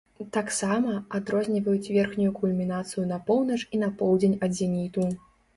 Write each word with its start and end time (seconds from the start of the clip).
Таксама, 0.35 0.93
адрозніваюць 1.19 1.91
верхнюю 1.97 2.31
кульмінацыю 2.39 3.03
на 3.13 3.21
поўнач 3.29 3.59
і 3.77 3.83
на 3.85 3.91
поўдзень 4.01 4.35
ад 4.49 4.61
зеніту. 4.63 5.07